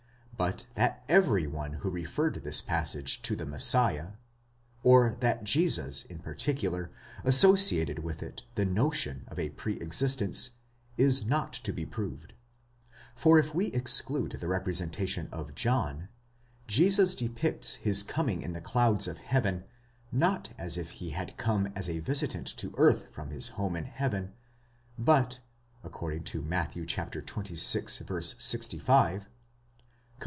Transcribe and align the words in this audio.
But 0.37 0.65
that 0.73 1.03
every 1.07 1.45
one 1.45 1.73
who 1.73 1.89
referred 1.91 2.33
this 2.37 2.63
passage 2.63 3.21
to 3.21 3.35
the 3.35 3.45
Messiah, 3.45 4.13
or 4.81 5.13
that 5.19 5.43
Jesus 5.43 6.03
in 6.05 6.17
particular, 6.17 6.89
asso 7.23 7.53
ciated 7.53 7.99
with 7.99 8.23
it 8.23 8.41
the 8.55 8.65
notion 8.65 9.23
of 9.27 9.37
a 9.37 9.51
pre 9.51 9.75
existence, 9.75 10.49
is 10.97 11.23
not 11.23 11.53
to 11.53 11.71
be 11.71 11.85
proved; 11.85 12.33
for, 13.15 13.37
if 13.37 13.53
we 13.53 13.67
exclude 13.67 14.31
the 14.31 14.47
representation 14.47 15.29
of 15.31 15.53
John, 15.53 16.09
Jesus 16.65 17.13
depicts 17.13 17.75
his 17.75 18.01
coming 18.01 18.41
in 18.41 18.53
the 18.53 18.61
clouds 18.61 19.07
of 19.07 19.19
heaven, 19.19 19.65
not 20.11 20.49
as 20.57 20.75
if 20.75 20.89
he 20.93 21.11
had 21.11 21.37
come 21.37 21.71
as 21.75 21.87
a 21.87 21.99
visitant 21.99 22.47
to 22.57 22.73
earth 22.79 23.11
from 23.13 23.29
his 23.29 23.49
home 23.49 23.75
in 23.75 23.85
heaven, 23.85 24.33
but, 24.97 25.39
according 25.83 26.23
to 26.23 26.41
Matt. 26.41 26.71
xxvi. 26.73 27.59
65 27.59 29.19
(comp. 29.21 29.27